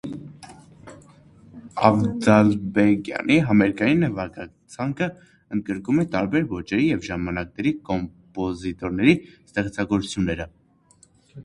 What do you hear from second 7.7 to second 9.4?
կոմպոզիտորների